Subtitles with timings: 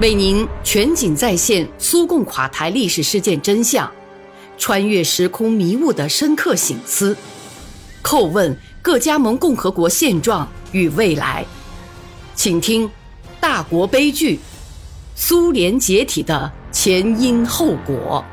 [0.00, 3.88] 为您全景再现苏共垮台历史事件真相，
[4.58, 7.16] 穿越时空迷雾的深刻醒思，
[8.02, 11.46] 叩问各加盟共和国现状与未来，
[12.34, 12.88] 请听
[13.40, 14.40] 《大国悲剧：
[15.14, 18.24] 苏联解体的前因后果》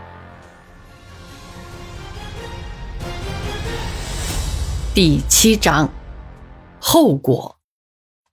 [4.96, 5.88] 第七章：
[6.80, 7.59] 后果，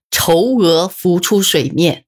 [0.09, 2.05] 仇俄浮出水面。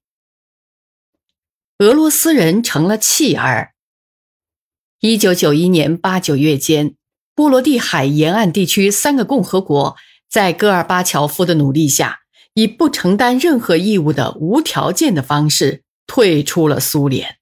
[1.82, 3.72] 俄罗斯人成了弃儿。
[5.00, 6.94] 一九九一年八九月间，
[7.34, 9.96] 波罗的海沿岸地区三个共和国
[10.30, 12.20] 在戈尔巴乔夫的努力下，
[12.54, 17.38] 以不承担任何义务的无条件的方式退出了苏联。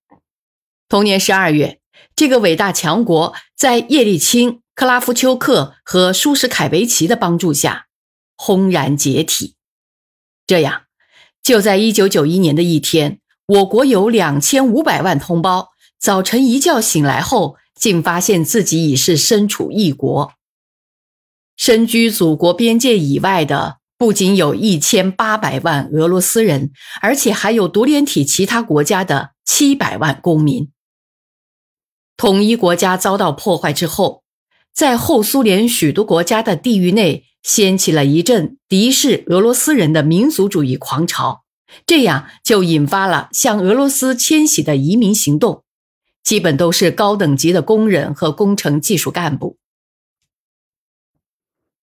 [0.89, 1.79] 同年十二月，
[2.17, 7.89] 这个伟大强国在叶利钦、克拉夫丘克和舒什凯维奇的帮助下，
[8.37, 9.57] 轰然解体。
[10.47, 10.85] 这样，
[11.43, 13.20] 就在一九九一年的一天。
[13.51, 20.35] 我国有两千五百万同胞，早晨一觉醒来后，竟发现自己已是身处异国。
[21.57, 26.71] 身居祖国边界以外的，不仅有一千八百万俄罗斯人，
[27.03, 30.71] 而且还有独联体其他国家的七百万公民。
[32.17, 34.23] 统一国家遭到破坏之后，
[34.73, 41.43] 在后苏联许多国家的地域内，掀起了一阵敌视俄罗斯人的民族主义狂潮。
[41.87, 45.65] 这样就引发了向俄罗斯迁徙的移民行动，
[46.23, 49.59] 基本都是高等级的工人和工程技术干部。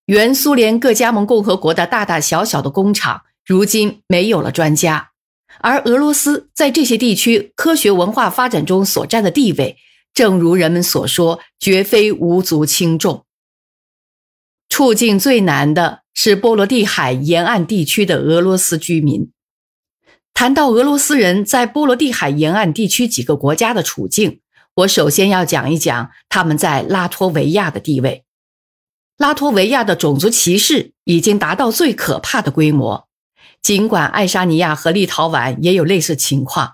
[0.06, 5.12] 原苏联各加盟共和国的大大小小的工厂，如今没有了专家，
[5.60, 9.78] 而俄罗斯在这些地区科学文化发展中所占的地位，
[10.14, 13.26] 正如人们所说，绝非无足轻重。
[14.70, 19.32] 处境最难的是波罗的海沿岸地区的俄罗斯居民。
[20.40, 24.40] 谈到俄罗斯人在波罗的海沿岸地区几个国家的处境，
[24.76, 28.24] 我首先要讲一讲他们在拉脱维亚的地位。
[29.18, 33.08] 拉脱维亚的种族歧视已经达到最可怕的规模，
[33.64, 36.74] 尽管爱沙尼亚和立陶宛也有类似情况。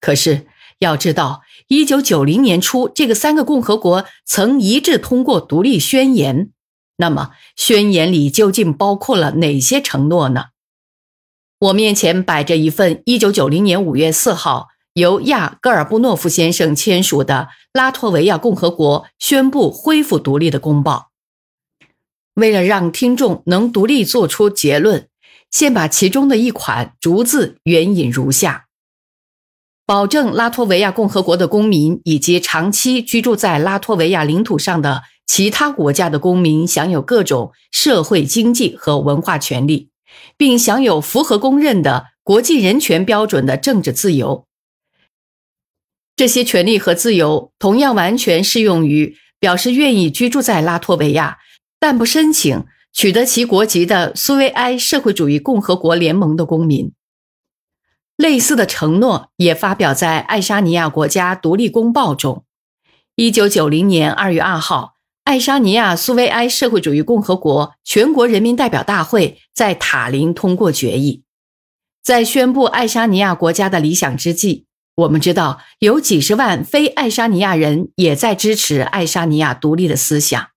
[0.00, 0.48] 可是
[0.80, 6.50] 要知道，一九九零年初，这个三个共和国曾一致通过独立宣言。
[6.96, 10.46] 那么，宣言里究竟包括了哪些承诺呢？
[11.60, 21.10] 我面前摆着一份1990年5月4号由亚·戈尔布诺夫先生签署的拉脱维亚共和国宣布恢复独立的公报。
[22.34, 25.08] 为了让听众能独立做出结论，
[25.50, 28.66] 先把其中的一款逐字援引如下：
[29.84, 39.88] 保证拉脱维亚共和国的公民以及长期居住在拉脱维亚领土上的其他国家的公民享有各种社会、经济和文化权利。
[40.36, 44.46] 并享有符合公认的国际人权标准的政治自由。
[46.16, 51.38] 这些权利和自由同样完全适用于表示愿意居住在拉脱维亚，
[51.78, 56.92] 但不申请取得其国籍的苏维埃社会主义共和国联盟的公民。
[58.16, 62.44] 类似的承诺也发表在爱沙尼亚国家独立公报中。
[63.14, 64.97] 一九九零年二月二号。
[65.28, 71.22] 爱沙尼亚苏维埃社会主义共和国全国人民代表大会在塔林通过决议，
[72.02, 80.48] 在宣布爱沙尼亚国家的理想之际，我们知道有几十万非爱沙尼亚人也在支持爱沙尼亚独立的思想。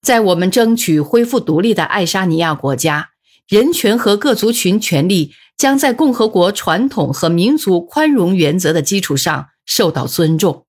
[0.00, 3.10] 在我们争取恢复独立的爱沙尼亚国家，
[3.46, 10.63] 人权和各族群权利将在共和国传统和民族宽容原则的基础上受到尊重。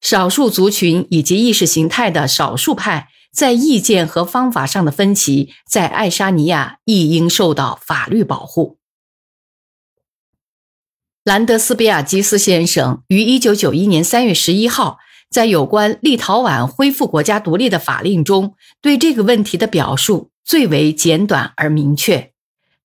[0.00, 8.78] 少数族群以及意识形态的少数派在意见和方法上的分歧，在爱沙尼亚亦应受到法律保护。
[11.24, 14.98] 兰德斯比亚基斯先生于一九九一年三月十一号
[15.30, 22.32] 在有关立陶宛恢复国家独立的法令中，对这个问题的表述最为简短而明确。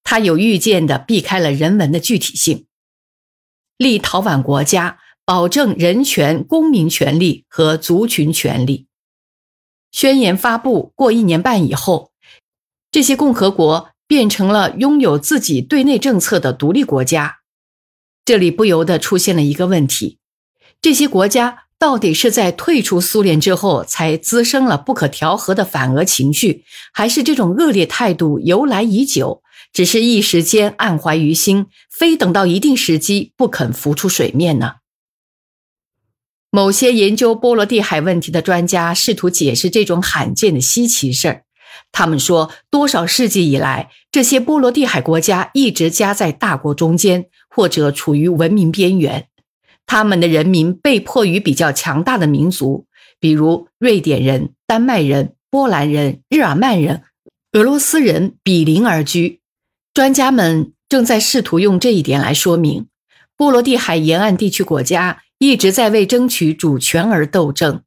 [0.04, 2.66] 他有预见的避开了人文的具体性。
[3.78, 5.00] 立陶宛国家。
[5.26, 8.88] 保证人权、公民权利和族群权利。
[9.92, 12.12] 宣言发布过一年半以后，
[12.92, 17.38] 这些共和国变成了拥有自己对内政策的独立国家。
[18.26, 20.18] 这里不由得出现了一个问题：
[20.82, 29.42] 这些国家到底是在退出苏联之后才滋生了不可调和的反俄情绪，还是这种恶劣态度由来已久，
[29.72, 34.76] 只是一时间暗怀于心，非等到一定时机不肯浮出水面呢？
[36.56, 41.46] 某些研究波罗的海问题的专家试图解释这种罕见的稀奇事儿。
[41.92, 49.26] 他们说，多少世纪以来，这些波罗的海国家一直夹在大国中间，或者处于文明边缘。
[49.88, 52.86] 他们的人民被迫与比较强大的民族，
[53.20, 57.02] 比如瑞典人、丹麦人、波兰人、日耳曼人、
[57.54, 59.40] 俄罗斯人比邻而居。
[59.92, 62.86] 专家们正在试图用这一点来说明，
[63.36, 67.84] 波罗的海沿岸地区国家一直在为争取主权而斗争。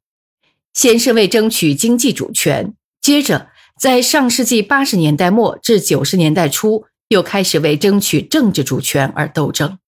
[0.73, 3.49] 先是为争取经济主权，接着
[3.79, 9.79] 在上世纪八十年代末至九十年代初，又开始为争取政治主权而斗争。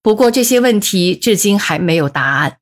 [0.00, 2.56] 不过，这些问题至今还没有答案。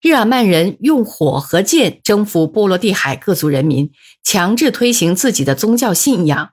[0.00, 3.90] 日耳曼人用火和剑征服波罗的海各族人民，
[4.22, 6.50] 强制推行自己的宗教信仰。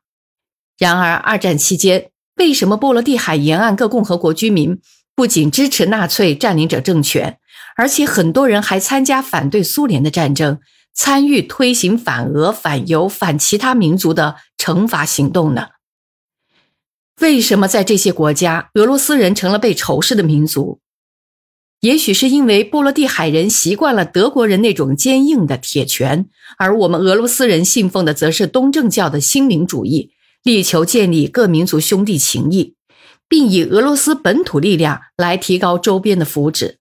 [0.80, 4.82] 然而，二战期间，为什么波罗的海沿岸各共和国居民
[5.18, 7.40] 不仅支持纳粹占领者政权，
[7.76, 10.60] 而且很多人还参加反对苏联的战争，
[10.94, 15.70] 参与推行反俄、反犹、反其他民族的惩罚行动呢？
[17.20, 20.82] 为什么在这些国家，俄罗斯人成了被仇视的民族？
[21.80, 26.28] 也许是因为波罗的海人习惯了德国人那种坚硬的铁拳，
[26.60, 30.12] 而我们俄罗斯人信奉的则是东正教的心灵主义，
[30.44, 32.76] 力求建立各民族兄弟情谊，
[33.28, 36.78] 并以俄罗斯本土力量来提高周边的福祉。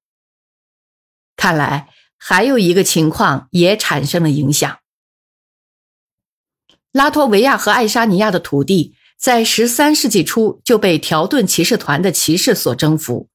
[1.36, 4.78] 看来还有一个情况也产生了影响：
[6.92, 8.94] 拉脱维亚和爱沙尼亚的土地。
[9.18, 13.30] 在十三世纪初就被条顿骑士团的骑士所征服，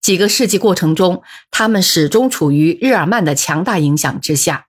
[0.00, 4.68] 几个世纪过程中，他们始终处于日耳曼的强大影响之下。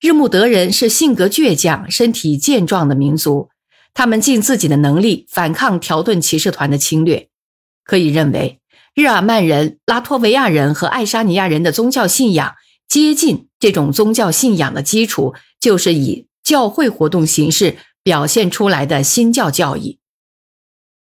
[0.00, 3.50] 日穆德人是性格倔强、身体健壮的民族，
[3.94, 7.28] 他们尽自己的能力反抗条顿骑士团的侵略。
[7.84, 8.60] 可以认为，
[8.94, 12.54] 日耳曼人、拉脱维亚人和爱沙尼亚人的宗教信仰
[12.88, 13.48] 接近。
[13.58, 17.78] 这种宗教信仰的基础就是以教会活动形式。
[18.04, 19.98] 表现出来的新教教义，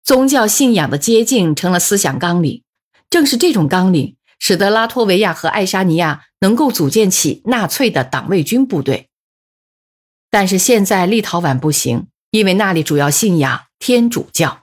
[0.05, 2.65] 宗教信仰的接近成了思想纲领。
[3.09, 9.09] 正是这种纲领，使得拉脱维亚和爱沙尼亚能够组建起纳粹的党卫军部队。
[10.29, 14.63] 但是现在立陶宛不行，因为那里主要信仰天主教。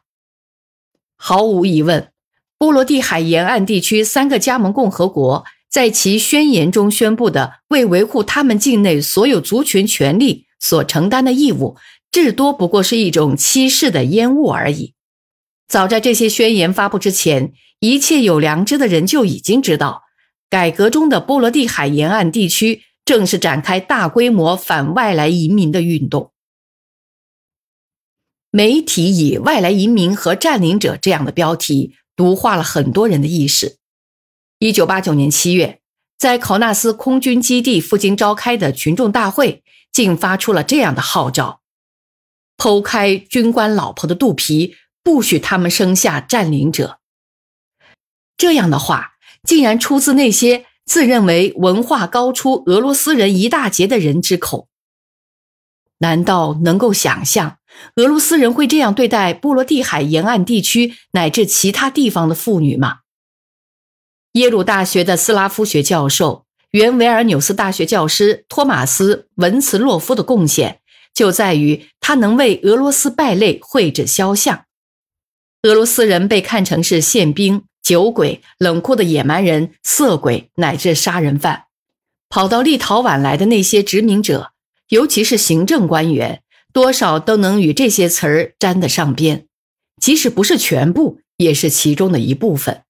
[1.15, 2.11] 毫无疑问，
[2.57, 11.77] 波罗的海沿岸地区三个加盟共和国在其宣言中宣布的为维护他们境内所有族群权利所承担的义务。
[12.11, 14.95] 至多不过是一种欺世的烟雾而已。
[15.67, 20.05] 早在这些宣言发布之前，一切有良知的人就已经知道，
[20.49, 26.31] 改革中的波罗的海沿岸地区正是展开大规模反外来移民的运动。
[28.51, 33.77] 媒体以“外来移民”和“占领者”这样的标题，毒化了很多人的意识。
[34.57, 35.81] 一九八九年七月，
[36.17, 41.61] 在考纳斯空军基地附近召开的群众大会，竟发出了这样的号召。
[42.57, 46.99] 剖开军官老婆的肚皮，不许他们生下占领者。
[48.35, 49.11] 这样的话，
[49.43, 54.67] 竟然出自那些自认为文化高出俄罗斯人一大截的人之口。
[55.99, 57.57] 难道能够想象
[57.95, 62.99] 俄罗斯人会这样对待波罗的海沿岸地区乃至其他地方的妇女吗？
[64.33, 70.79] 耶鲁大学的斯拉夫学教授、原维尔纽斯大学教师托马斯·文茨洛夫的贡献。
[71.11, 74.65] 就在于他能为俄罗斯败类绘制肖像。
[75.63, 81.63] 俄罗斯人被看成是宪兵、酒鬼、冷酷的野蛮人、色鬼乃至杀人犯。
[82.29, 84.51] 跑到立陶宛来的那些殖民者，
[84.89, 86.43] 尤其是行政官员，
[86.73, 89.47] 多少都能与这些词儿沾得上边，
[89.99, 92.83] 即使不是全部，也是其中的一部分。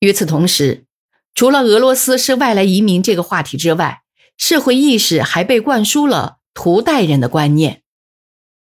[0.00, 0.84] 与此同时，
[1.34, 4.02] 除了俄罗斯是外来移民这个话题之外，
[4.36, 6.36] 社会意识还被灌输了。
[6.58, 7.82] 屠代人的观念，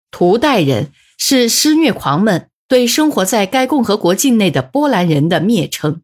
[0.09, 6.01] 屠代人是施虐狂们对生活在该共和国境内的波兰人的蔑称。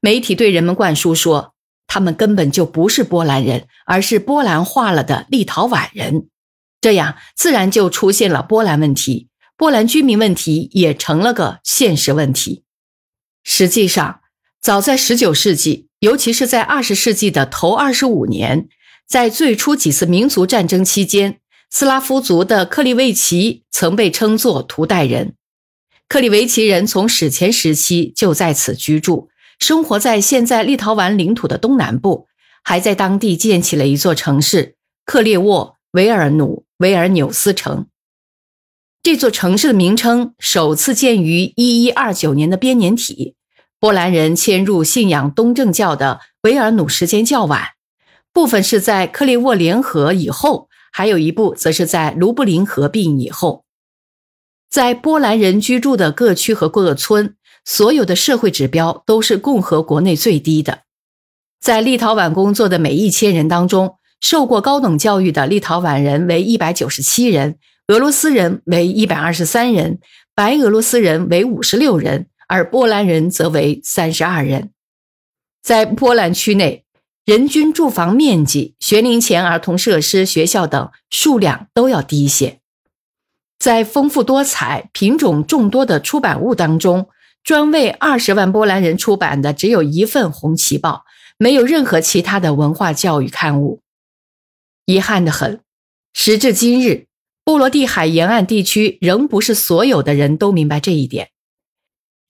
[0.00, 1.53] 媒体对人们灌输说，
[1.86, 6.28] 他们根本就不是波兰人，而是波兰化了的立陶宛人。
[6.80, 12.64] 这样自然就出现了波兰问题，波兰居民问题也成了个现实问题。
[13.42, 14.20] 实际上，
[14.60, 18.68] 早在19世纪，尤其是在20世纪的头25年。
[19.06, 25.34] 在最初几次民族战争期间，斯拉夫族的克利维奇曾被称作图代人。
[26.08, 29.28] 克利维奇人从史前时期就在此居住，
[29.66, 32.28] 生活在现在立陶宛领土的东南部，
[32.62, 34.74] 还在当地建起了一座城市——
[35.06, 37.86] 克列沃维尔努维尔纽斯城。
[39.02, 43.36] 这座城市的名称首次见于1129年的编年体。
[43.80, 47.68] 波兰人迁入信仰东正教的维尔努时间较晚。
[48.34, 53.64] 部分是在克列沃联合以后，还有一部则是在卢布林合并以后。
[54.68, 60.80] 在波兰人居住的各区和各个村，所有的社会指标都是共和国内最低的。
[61.60, 69.98] 在立陶宛工作的每一千人当中，受过高等教育的立陶宛人为一百九十七人，俄罗斯人为一百二十三人，
[70.34, 74.70] 白俄罗斯人为五十六人，而波兰人则为三十二人。
[75.62, 76.84] 在波兰区内，
[77.24, 82.60] 人均住房面积、学龄前儿童设施、学校等数量都要低一些。
[83.58, 87.08] 在丰富多彩、品种众多的出版物当中，
[87.44, 91.04] 专为二十万波兰人出版的只有一份《红旗报》，
[91.36, 93.82] 没有任何其他的文化教育刊物。
[94.86, 95.60] 遗憾的很，
[96.14, 97.06] 时至今日，
[97.44, 101.28] 波罗的海沿岸地区仍不是所有的人都明白这一点。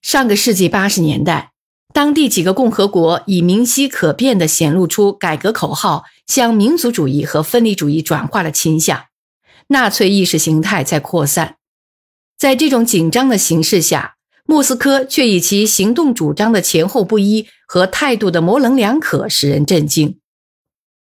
[0.01, 1.53] 上个世纪八十年代，
[1.93, 9.05] 当地几个共和国已明晰可辨地显露出改革口号向民族主义和分离主义转化的倾向。
[9.67, 11.55] 纳粹意识形态在扩散，
[12.37, 14.14] 在这种紧张的形势下，
[14.47, 20.19] 莫斯科却以其行动主张的前后不一和态度的模棱两可，使人震惊。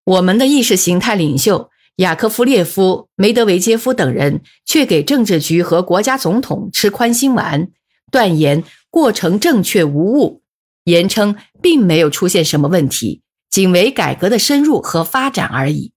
[0.05, 7.69] 我们的意识形态领袖雅科夫列夫、梅德韦杰夫等人却给政治局和国家总统吃宽心丸，
[8.13, 10.43] 断言过程正确无误，
[10.85, 15.93] 言称并没有出现什么问题，仅为改革的深入和发展而已。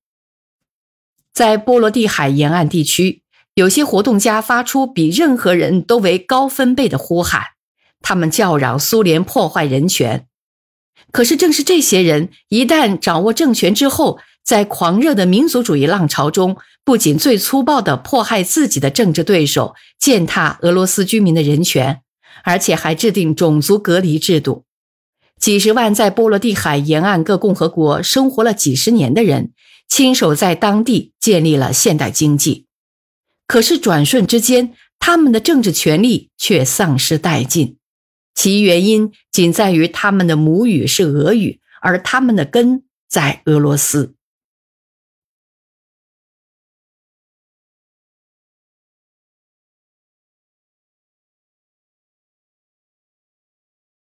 [1.33, 3.21] 在波罗的海沿岸地区，
[3.57, 7.41] 有些活动家发出比任何人都为高分贝的呼喊，
[8.03, 10.27] 他们叫嚷苏联破坏人权。
[11.11, 22.01] 可是，正是这些人一旦掌握政权之后，在狂热的民族主义浪潮中，不仅最粗暴地迫害自己的政治对手，践踏俄罗斯居民的人权，
[22.43, 24.65] 而且还制定种族隔离制度。
[25.39, 29.53] 几十万在波罗的海沿岸各共和国生活了几十年的人。
[29.89, 32.66] 亲手在当地建立了现代经济，
[33.47, 37.77] 可是转瞬之间，他们的政治权利却丧失殆尽。
[38.35, 44.16] 其原因仅在于他们的母语是俄语，而他们的根在俄罗斯。